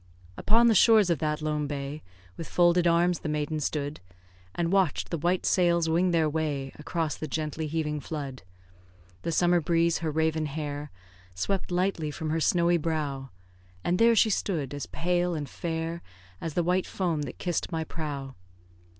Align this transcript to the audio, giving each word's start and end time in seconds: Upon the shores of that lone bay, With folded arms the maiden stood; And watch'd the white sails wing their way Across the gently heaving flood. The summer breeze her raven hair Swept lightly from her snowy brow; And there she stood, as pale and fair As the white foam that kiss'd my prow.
Upon 0.35 0.65
the 0.65 0.73
shores 0.73 1.11
of 1.11 1.19
that 1.19 1.43
lone 1.43 1.67
bay, 1.67 2.01
With 2.35 2.49
folded 2.49 2.87
arms 2.87 3.19
the 3.19 3.29
maiden 3.29 3.59
stood; 3.59 3.99
And 4.55 4.71
watch'd 4.71 5.11
the 5.11 5.17
white 5.19 5.45
sails 5.45 5.87
wing 5.87 6.09
their 6.09 6.27
way 6.27 6.71
Across 6.79 7.17
the 7.17 7.27
gently 7.27 7.67
heaving 7.67 7.99
flood. 7.99 8.41
The 9.21 9.31
summer 9.31 9.61
breeze 9.61 9.99
her 9.99 10.09
raven 10.09 10.47
hair 10.47 10.89
Swept 11.35 11.69
lightly 11.69 12.09
from 12.09 12.31
her 12.31 12.39
snowy 12.39 12.77
brow; 12.77 13.29
And 13.83 13.99
there 13.99 14.15
she 14.15 14.31
stood, 14.31 14.73
as 14.73 14.87
pale 14.87 15.35
and 15.35 15.47
fair 15.47 16.01
As 16.41 16.55
the 16.55 16.63
white 16.63 16.87
foam 16.87 17.21
that 17.21 17.37
kiss'd 17.37 17.71
my 17.71 17.83
prow. 17.83 18.33